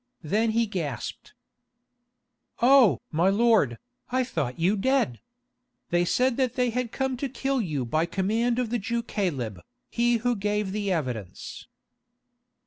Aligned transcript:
Then 0.23 0.49
he 0.49 0.65
gasped: 0.65 1.35
"Oh! 2.59 3.01
my 3.11 3.29
lord, 3.29 3.77
I 4.09 4.23
thought 4.23 4.57
you 4.57 4.75
dead. 4.75 5.19
They 5.91 6.05
said 6.05 6.37
that 6.37 6.55
they 6.55 6.71
had 6.71 6.91
come 6.91 7.15
to 7.17 7.29
kill 7.29 7.61
you 7.61 7.85
by 7.85 8.07
command 8.07 8.57
of 8.57 8.71
the 8.71 8.79
Jew 8.79 9.03
Caleb, 9.03 9.61
he 9.91 10.17
who 10.25 10.35
gave 10.35 10.71
the 10.71 10.91
evidence." 10.91 11.67